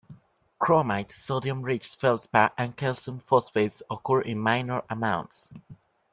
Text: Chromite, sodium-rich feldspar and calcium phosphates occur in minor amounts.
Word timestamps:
Chromite, 0.59 1.11
sodium-rich 1.11 1.87
feldspar 1.97 2.49
and 2.57 2.75
calcium 2.75 3.19
phosphates 3.19 3.83
occur 3.91 4.21
in 4.21 4.39
minor 4.39 4.81
amounts. 4.89 5.51